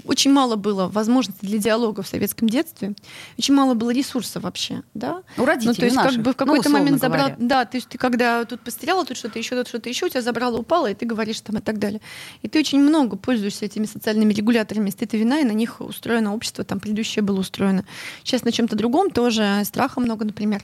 [0.05, 2.93] очень мало было возможностей для диалога в советском детстве,
[3.37, 5.23] очень мало было ресурсов вообще, да.
[5.37, 7.65] У родителей ну, то есть наших, как бы в ну, какой-то ну, момент забрал, да,
[7.65, 10.57] то есть ты когда тут постряла, тут что-то еще, тут что-то еще, у тебя забрало,
[10.57, 11.99] упало, и ты говоришь там и так далее.
[12.41, 16.33] И ты очень много пользуешься этими социальными регуляторами, стыд и вина, и на них устроено
[16.33, 17.83] общество, там предыдущее было устроено.
[18.23, 20.63] Сейчас на чем-то другом тоже, страха много, например.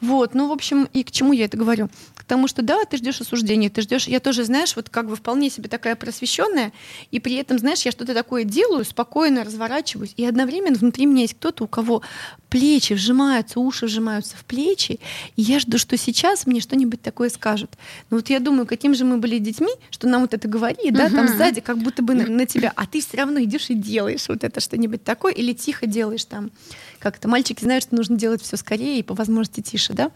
[0.00, 1.88] Вот, ну, в общем, и к чему я это говорю?
[2.14, 5.16] К тому, что да, ты ждешь осуждения, ты ждешь, я тоже, знаешь, вот как бы
[5.16, 6.72] вполне себе такая просвещенная,
[7.10, 11.34] и при этом, знаешь, я что-то такое делаю, спокойно разворачиваюсь, и одновременно внутри меня есть
[11.34, 12.02] кто-то, у кого
[12.48, 15.00] плечи вжимаются, уши вжимаются в плечи,
[15.36, 17.70] и я жду, что сейчас мне что-нибудь такое скажут.
[18.10, 21.08] Ну вот я думаю, каким же мы были детьми, что нам вот это говорили, да,
[21.10, 24.28] там сзади как будто бы на, на тебя, а ты все равно идешь и делаешь
[24.28, 26.50] вот это что-нибудь такое, или тихо делаешь там.
[27.00, 30.10] Как-то мальчики знают, что нужно делать все скорее и по возможности тише, да.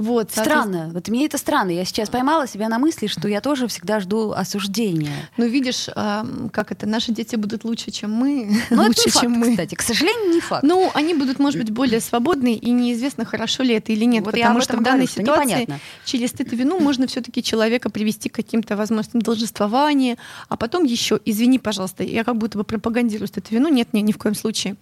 [0.00, 0.90] Вот, странно.
[0.94, 1.72] Вот мне это странно.
[1.72, 5.28] Я сейчас поймала себя на мысли, что я тоже всегда жду осуждения.
[5.36, 8.50] Ну, видишь, как это, наши дети будут лучше, чем мы.
[8.70, 9.50] Ну, лучше, это не чем факт, мы.
[9.50, 9.74] кстати.
[9.74, 10.62] К сожалению, не факт.
[10.62, 14.24] Ну, они будут, может быть, более свободны, и неизвестно, хорошо ли это или нет.
[14.24, 15.80] Вот потому что в данной говорю, ситуации непонятно.
[16.06, 20.16] через стыд и вину можно все-таки человека привести к каким-то возможностям должествования,
[20.48, 23.68] а потом еще, извини, пожалуйста, я как будто бы пропагандирую стыд и вину.
[23.68, 24.76] Нет, нет, ни в коем случае.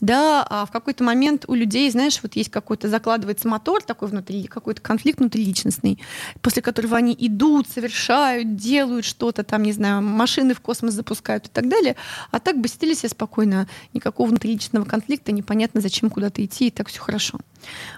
[0.00, 4.48] Да, а в какой-то момент у людей, знаешь, вот есть какой-то, закладывается мотор такой внутри,
[4.64, 6.00] какой-то конфликт внутриличностный,
[6.40, 11.50] после которого они идут, совершают, делают что-то, там, не знаю, машины в космос запускают и
[11.50, 11.96] так далее.
[12.30, 16.88] А так бы сидели себе спокойно, никакого внутриличного конфликта, непонятно, зачем куда-то идти, и так
[16.88, 17.38] все хорошо.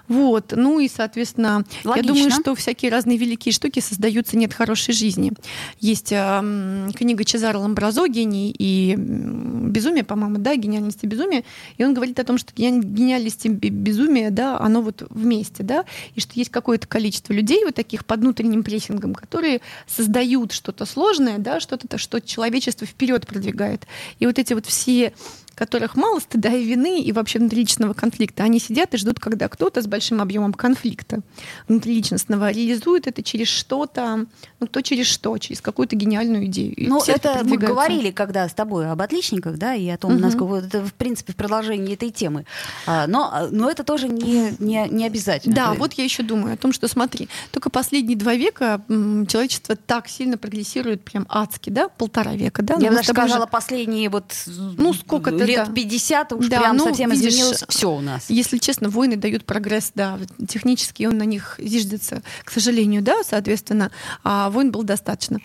[0.07, 0.53] Вот.
[0.55, 1.95] Ну и, соответственно, Логично.
[1.95, 5.33] я думаю, что всякие разные великие штуки создаются нет хорошей жизни.
[5.79, 11.43] Есть э, книга Чезаро Ламбразо «Гений и безумие», по-моему, да, «Гениальность и безумие»,
[11.77, 16.19] и он говорит о том, что гениальность и безумие, да, оно вот вместе, да, и
[16.19, 21.59] что есть какое-то количество людей вот таких под внутренним прессингом, которые создают что-то сложное, да,
[21.59, 23.85] что-то, что человечество вперед продвигает.
[24.19, 25.13] И вот эти вот все
[25.57, 28.43] которых мало стыда и вины и вообще внутриличного конфликта.
[28.43, 31.21] Они сидят и ждут, когда кто-то с большим объемом конфликта
[31.67, 34.27] внутриличностного реализует это через что-то,
[34.59, 36.75] ну кто через что, через какую-то гениальную идею.
[36.77, 40.21] Ну это мы говорили когда с тобой об отличниках, да, и о том, угу.
[40.21, 42.45] насколько это в принципе в продолжении этой темы.
[42.85, 45.55] А, но, но это тоже не, не, не обязательно.
[45.55, 50.07] Да, вот я еще думаю о том, что смотри, только последние два века человечество так
[50.07, 52.75] сильно прогрессирует прям адски, да, полтора века, да.
[52.79, 53.51] Я даже сказала же...
[53.51, 58.01] последние вот ну сколько-то лет 50 уж да, прям ну, совсем видишь, изменилось все у
[58.01, 58.29] нас.
[58.29, 63.91] Если честно, войны дают прогресс, да, технически он на них зиждется, к сожалению, да, соответственно,
[64.23, 65.39] а войн было достаточно.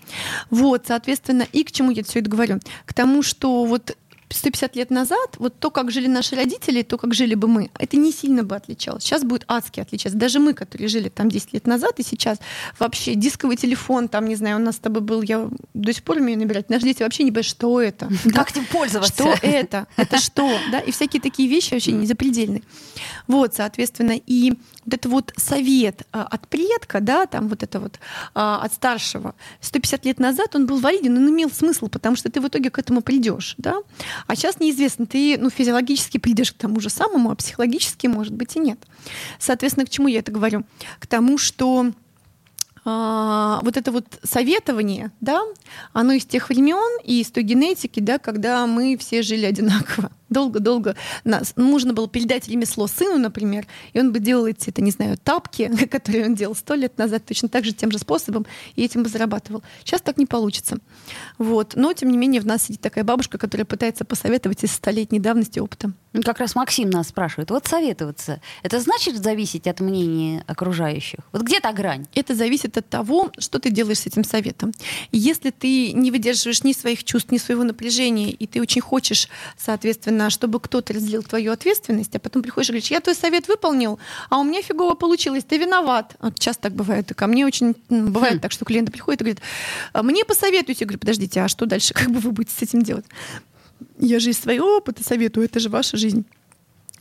[0.51, 2.61] Вот, соответственно, и к чему я все это говорю?
[2.85, 3.97] К тому, что вот
[4.35, 7.97] 150 лет назад, вот то, как жили наши родители, то, как жили бы мы, это
[7.97, 9.05] не сильно бы отличалось.
[9.05, 10.19] Сейчас будет адски отличаться.
[10.19, 12.39] Даже мы, которые жили там 10 лет назад и сейчас,
[12.79, 16.19] вообще дисковый телефон, там, не знаю, у нас с тобой был, я до сих пор
[16.19, 16.71] умею набирать.
[16.71, 18.09] Наши дети вообще не понимают, что это.
[18.35, 19.13] Как этим пользоваться?
[19.13, 19.87] Что это?
[19.97, 20.59] Это что?
[20.71, 20.81] Да?
[20.81, 22.63] И всякие такие вещи вообще не запредельные.
[23.27, 24.53] Вот, соответственно, и
[24.85, 27.99] вот это вот совет а, от предка, да, там вот это вот
[28.35, 32.41] а, от старшего, 150 лет назад он был валиден, он имел смысл, потому что ты
[32.41, 33.77] в итоге к этому придешь, да.
[34.27, 38.57] А сейчас неизвестно, ты ну, физиологически придешь к тому же самому, а психологически, может быть,
[38.57, 38.79] и нет.
[39.39, 40.65] Соответственно, к чему я это говорю?
[40.99, 41.93] К тому, что
[42.85, 45.41] а, вот это вот советование, да,
[45.93, 50.97] оно из тех времен и из той генетики, да, когда мы все жили одинаково долго-долго
[51.25, 55.17] нас нужно было передать ремесло сыну, например, и он бы делал эти, это, не знаю,
[55.19, 59.03] тапки, которые он делал сто лет назад, точно так же тем же способом, и этим
[59.03, 59.63] бы зарабатывал.
[59.85, 60.79] Сейчас так не получится.
[61.39, 61.75] Вот.
[61.77, 65.59] Но, тем не менее, в нас сидит такая бабушка, которая пытается посоветовать из столетней давности
[65.59, 65.95] опытом.
[66.13, 71.21] Ну, как раз Максим нас спрашивает, вот советоваться, это значит зависеть от мнения окружающих?
[71.33, 72.07] Вот где та грань?
[72.15, 74.73] Это зависит от того, что ты делаешь с этим советом.
[75.11, 80.22] если ты не выдерживаешь ни своих чувств, ни своего напряжения, и ты очень хочешь, соответственно,
[80.23, 83.99] нужно, чтобы кто-то разделил твою ответственность, а потом приходишь и говоришь, я твой совет выполнил,
[84.31, 86.17] а у меня фигово получилось, ты виноват.
[86.21, 87.11] Вот часто так бывает.
[87.11, 88.41] И ко мне очень бывает хм.
[88.41, 89.43] так, что клиенты приходят и говорят,
[89.93, 90.81] «А мне посоветуйте.
[90.81, 91.95] Я говорю, подождите, а что дальше?
[92.03, 93.05] Как бы вы будете с этим делать?
[93.99, 96.25] Я же из своего опыта советую, это же ваша жизнь.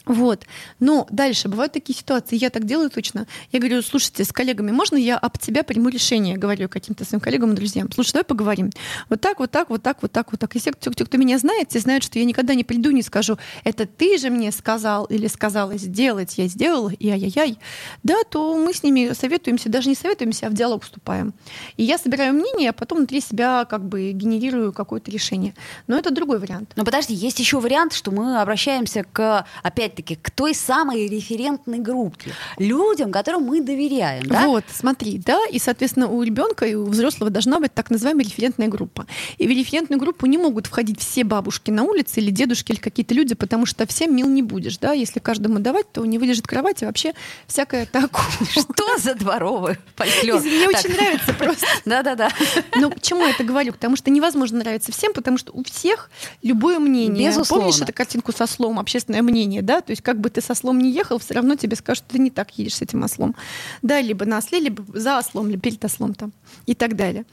[0.06, 0.46] Вот.
[0.80, 3.28] Но дальше бывают такие ситуации, я так делаю точно.
[3.52, 6.38] Я говорю, слушайте, с коллегами, можно я об тебя приму решение?
[6.38, 7.92] Говорю каким-то своим коллегам и друзьям.
[7.92, 8.72] Слушай, давай поговорим.
[9.10, 10.56] Вот так, вот так, вот так, вот так, вот так.
[10.56, 13.38] Если кто, кто, кто меня знает, те знают, что я никогда не приду, не скажу,
[13.64, 17.60] это ты же мне сказал или сказала сделать, я сделала, и ай-яй-яй.
[18.04, 21.34] Да, то мы с ними советуемся, даже не советуемся, а в диалог вступаем.
[21.78, 25.54] И я собираю мнение, а потом внутри себя как бы генерирую какое-то решение.
[25.88, 26.74] Но это другой вариант.
[26.76, 31.80] Но подожди, есть еще вариант, что мы обращаемся к, опять опять-таки, к той самой референтной
[31.80, 34.24] группе, людям, которым мы доверяем.
[34.26, 34.48] Да?
[34.48, 38.68] Вот, смотри, да, и, соответственно, у ребенка и у взрослого должна быть так называемая референтная
[38.68, 39.06] группа.
[39.38, 43.14] И в референтную группу не могут входить все бабушки на улице или дедушки или какие-то
[43.14, 46.82] люди, потому что всем мил не будешь, да, если каждому давать, то не вылежит кровать
[46.82, 47.14] и вообще
[47.48, 48.26] всякое такое.
[48.52, 50.42] Что за дворовый фольклор?
[50.42, 51.66] Мне очень нравится просто.
[51.86, 52.30] Да-да-да.
[52.76, 53.74] Но к чему я это говорю?
[53.74, 56.10] Потому что невозможно нравиться всем, потому что у всех
[56.42, 57.30] любое мнение.
[57.30, 57.66] Безусловно.
[57.66, 59.81] Помнишь эту картинку со словом «общественное мнение», да?
[59.82, 62.20] То есть как бы ты со слом не ехал, все равно тебе скажут, что ты
[62.20, 63.36] не так едешь с этим ослом.
[63.82, 66.32] Да, либо на осле, либо за ослом, либо перед ослом там
[66.66, 67.26] и так далее.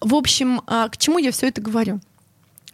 [0.00, 2.00] В общем, а, к чему я все это говорю?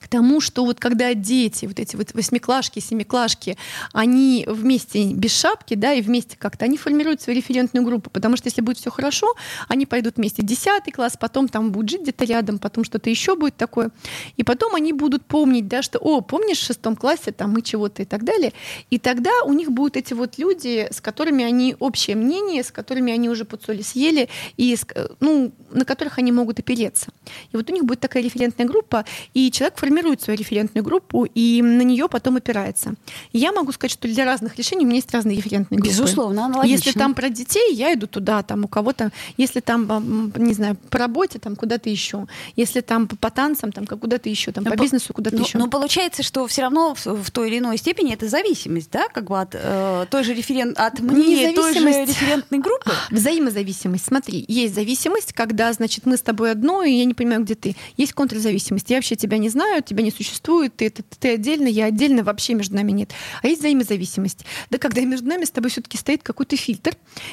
[0.08, 3.56] Тому, что вот когда дети, вот эти вот восьмиклашки, семиклашки,
[3.92, 8.48] они вместе без шапки, да, и вместе как-то, они формируют свою референтную группу, потому что
[8.48, 9.34] если будет все хорошо,
[9.68, 13.36] они пойдут вместе в 10 класс, потом там будут жить где-то рядом, потом что-то еще
[13.36, 13.90] будет такое,
[14.36, 18.02] и потом они будут помнить, да, что, о, помнишь, в шестом классе там мы чего-то
[18.02, 18.52] и так далее,
[18.90, 23.12] и тогда у них будут эти вот люди, с которыми они общее мнение, с которыми
[23.12, 24.76] они уже под соли съели, и,
[25.20, 27.08] ну, на которых они могут опереться.
[27.52, 31.62] И вот у них будет такая референтная группа, и человек формирует свою референтную группу и
[31.62, 32.94] на нее потом опирается.
[33.32, 35.94] Я могу сказать, что для разных решений у меня есть разные референтные группы.
[35.94, 36.88] Безусловно, аналогично.
[36.88, 40.98] Если там про детей, я иду туда, там у кого-то, если там, не знаю, по
[40.98, 44.76] работе, там куда-то еще, если там по, по танцам, там куда-то еще, там но, по
[44.76, 45.58] бизнесу куда-то но, еще.
[45.58, 49.24] Но получается, что все равно в, в той или иной степени это зависимость, да, как
[49.24, 52.90] бы от э, той же референт, от мнения той же референтной группы.
[53.10, 54.06] Взаимозависимость.
[54.06, 57.76] Смотри, есть зависимость, когда, значит, мы с тобой одно, и я не понимаю, где ты.
[57.96, 58.90] Есть контрзависимость.
[58.90, 62.54] Я вообще тебя не знаю, тебя не существует, ты, ты, ты отдельно, я отдельно, вообще
[62.54, 63.10] между нами нет.
[63.42, 64.44] А есть взаимозависимость.
[64.70, 66.92] Да когда между нами с тобой все-таки стоит какой-то фильтр,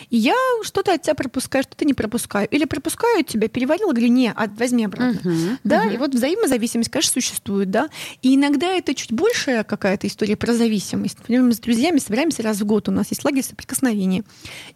[0.09, 2.47] и я что-то от тебя пропускаю, что-то не пропускаю.
[2.49, 5.19] Или пропускаю тебя, переварила, говорю, не, а, возьми обратно.
[5.19, 5.95] Uh-huh, да, uh-huh.
[5.95, 7.89] и вот взаимозависимость, конечно, существует, да.
[8.21, 11.19] И иногда это чуть большая какая-то история про зависимость.
[11.19, 14.23] Например, мы с друзьями собираемся раз в год, у нас есть лагерь соприкосновения.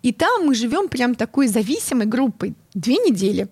[0.04, 3.48] И там мы живем прям такой зависимой группой две недели.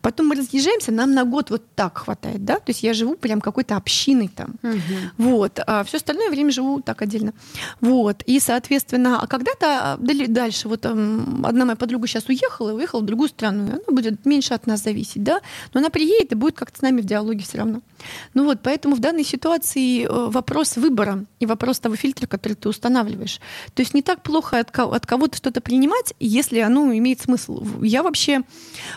[0.00, 3.40] Потом мы разъезжаемся, нам на год вот так хватает, да, то есть я живу прям
[3.40, 4.78] какой-то общиной там, угу.
[5.18, 7.32] вот, а все остальное время живу так отдельно,
[7.80, 13.28] вот, и, соответственно, а когда-то дальше, вот одна моя подруга сейчас уехала, уехала в другую
[13.28, 15.40] страну, она будет меньше от нас зависеть, да,
[15.72, 17.80] но она приедет и будет как-то с нами в диалоге все равно.
[18.34, 22.68] Ну вот, поэтому в данной ситуации э, вопрос выбора и вопрос того фильтра, который ты
[22.68, 23.40] устанавливаешь.
[23.74, 27.64] То есть не так плохо от кого-то что-то принимать, если оно имеет смысл.
[27.80, 28.42] Я вообще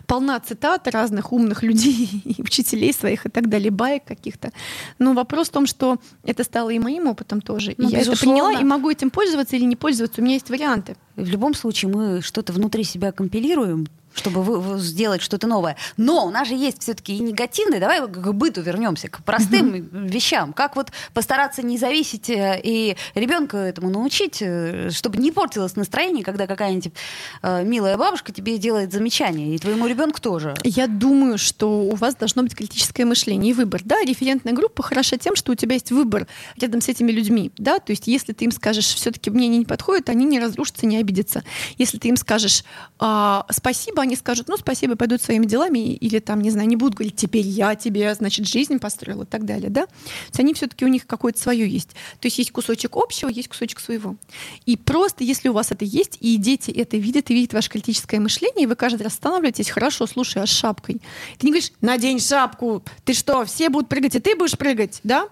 [0.07, 4.51] полна цитат разных умных людей, и учителей своих и так далее, баек каких-то.
[4.99, 7.75] Но вопрос в том, что это стало и моим опытом тоже.
[7.77, 10.21] Ну, и я это приняла и могу этим пользоваться или не пользоваться.
[10.21, 10.95] У меня есть варианты.
[11.15, 15.77] В любом случае мы что-то внутри себя компилируем, чтобы вы, сделать что-то новое.
[15.97, 17.79] Но у нас же есть все-таки и негативные.
[17.79, 20.07] Давай к быту вернемся, к простым mm-hmm.
[20.07, 20.53] вещам.
[20.53, 26.23] Как вот постараться не зависеть э, и ребенка этому научить, э, чтобы не портилось настроение,
[26.23, 26.93] когда какая-нибудь
[27.41, 30.55] э, милая бабушка тебе делает замечание, и твоему ребенку тоже.
[30.63, 33.81] Я думаю, что у вас должно быть критическое мышление и выбор.
[33.83, 37.51] Да, референтная группа хороша тем, что у тебя есть выбор рядом с этими людьми.
[37.57, 40.97] Да, то есть если ты им скажешь, все-таки мнение не подходит, они не разрушатся, не
[40.97, 41.43] обидятся.
[41.77, 42.63] Если ты им скажешь
[42.97, 46.95] а, спасибо, они скажут, ну, спасибо, пойдут своими делами, или там, не знаю, не будут
[46.95, 49.85] говорить, теперь я тебе, значит, жизнь построил и так далее, да?
[49.85, 49.91] То
[50.27, 51.89] есть они все-таки у них какое-то свое есть.
[52.19, 54.15] То есть есть кусочек общего, есть кусочек своего.
[54.65, 58.19] И просто, если у вас это есть, и дети это видят, и видят ваше критическое
[58.19, 61.01] мышление, и вы каждый раз останавливаетесь, хорошо, слушай, а с шапкой?
[61.37, 65.27] Ты не говоришь, надень шапку, ты что, все будут прыгать, и ты будешь прыгать, да?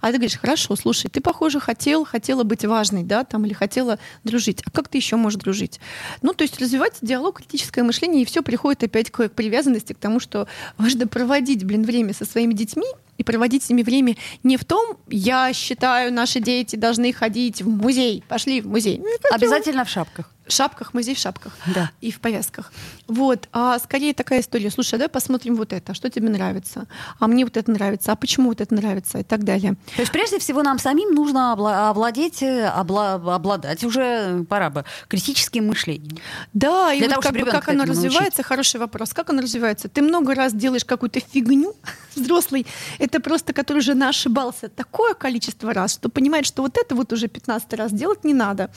[0.00, 3.98] А ты говоришь, хорошо, слушай, ты, похоже, хотел, хотела быть важной, да, там, или хотела
[4.24, 4.62] дружить.
[4.64, 5.80] А как ты еще можешь дружить?
[6.22, 9.98] Ну, то есть развивать диалог, критическое мышление, и все приходит опять к, к привязанности, к
[9.98, 14.56] тому, что важно проводить, блин, время со своими детьми, и проводить с ними время не
[14.56, 18.22] в том, я считаю, наши дети должны ходить в музей.
[18.28, 19.02] Пошли в музей.
[19.32, 21.90] Обязательно в шапках шапках, музей в шапках да.
[22.00, 22.72] и в повязках.
[23.06, 24.70] Вот, а скорее такая история.
[24.70, 26.86] Слушай, давай посмотрим вот это, что тебе нравится,
[27.18, 29.76] а мне вот это нравится, а почему вот это нравится и так далее.
[29.96, 36.18] То есть прежде всего нам самим нужно овладеть, обла обладать уже пора бы критическим мышлением.
[36.52, 38.46] Да, и Для вот того, как, бы, как оно развивается, научить.
[38.46, 39.12] хороший вопрос.
[39.12, 39.88] Как оно развивается?
[39.88, 41.74] Ты много раз делаешь какую-то фигню,
[42.14, 42.66] взрослый
[42.98, 47.28] это просто который уже ошибался такое количество раз, что понимает, что вот это вот уже
[47.28, 48.70] 15 раз делать не надо.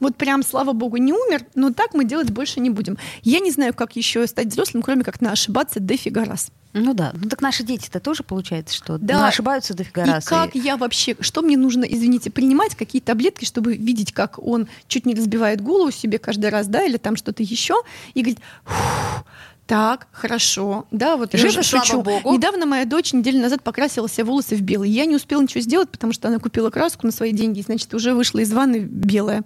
[0.00, 2.96] Вот прям, слава богу, не умер, но так мы делать больше не будем.
[3.22, 6.50] Я не знаю, как еще стать взрослым, кроме как на ошибаться дофига раз.
[6.74, 9.20] Ну да, ну так наши дети-то тоже получается, что да.
[9.20, 10.26] ну, ошибаются дофига раз.
[10.26, 14.68] И как я вообще, что мне нужно, извините, принимать какие таблетки, чтобы видеть, как он
[14.86, 17.74] чуть не разбивает голову себе каждый раз, да, или там что-то еще,
[18.14, 18.40] и говорит,
[19.68, 20.86] так, хорошо.
[20.90, 22.00] Да, вот Живо, я шучу.
[22.00, 22.32] Богу.
[22.32, 24.88] Недавно моя дочь неделю назад покрасила себе волосы в белый.
[24.88, 28.14] Я не успела ничего сделать, потому что она купила краску на свои деньги, значит, уже
[28.14, 29.42] вышла из ванны белая.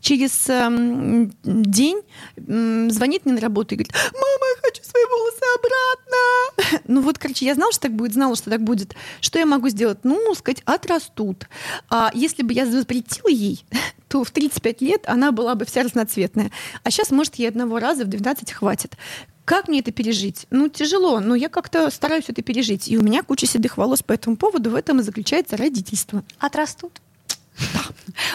[0.00, 2.02] Через эм, день
[2.36, 6.82] эм, звонит мне на работу и говорит, мама, я хочу свои волосы обратно.
[6.92, 8.94] Ну вот, короче, я знала, что так будет, знала, что так будет.
[9.22, 10.00] Что я могу сделать?
[10.02, 11.48] Ну, сказать, отрастут.
[11.88, 13.64] А если бы я запретила ей,
[14.08, 16.50] то в 35 лет она была бы вся разноцветная.
[16.82, 18.98] А сейчас, может, ей одного раза в 12 хватит.
[19.44, 20.46] Как мне это пережить?
[20.50, 22.88] Ну, тяжело, но я как-то стараюсь это пережить.
[22.88, 24.70] И у меня куча седых волос по этому поводу.
[24.70, 26.22] В этом и заключается родительство.
[26.38, 27.00] Отрастут?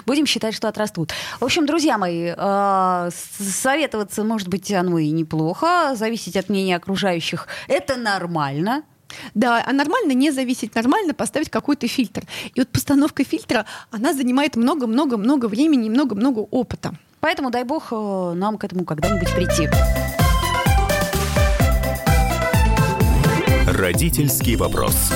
[0.06, 1.12] Будем считать, что отрастут.
[1.40, 5.96] В общем, друзья мои, э, советоваться, может быть, оно и неплохо.
[5.96, 8.84] Зависеть от мнения окружающих– это нормально.
[9.34, 12.24] Да, а нормально не зависеть, нормально поставить какой-то фильтр.
[12.54, 16.94] И вот постановка фильтра, она занимает много-много-много времени и много-много опыта.
[17.22, 19.70] Поэтому дай бог э, нам к этому когда-нибудь прийти.
[23.78, 25.12] Родительский вопрос.